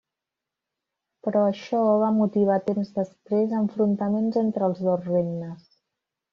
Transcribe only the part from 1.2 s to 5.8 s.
Però això va motivar temps després enfrontaments entre els dos regnes.